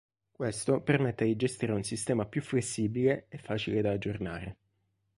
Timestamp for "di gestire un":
1.25-1.83